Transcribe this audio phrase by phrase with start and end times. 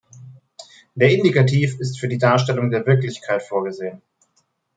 [0.95, 4.01] Der Indikativ ist für die Darstellung der Wirklichkeit vorgesehen.